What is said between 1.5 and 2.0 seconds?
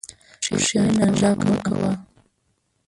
کوه.